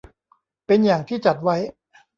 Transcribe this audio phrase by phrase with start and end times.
[0.65, 1.55] เป็นอย่างที่จัดไว้